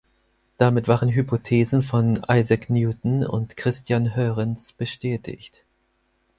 Damit 0.57 0.87
waren 0.87 1.09
Hypothesen 1.11 1.83
von 1.83 2.23
Isaac 2.27 2.71
Newton 2.71 3.23
und 3.23 3.55
Christiaan 3.55 4.15
Huygens 4.15 4.73
bestätigt. 4.73 5.63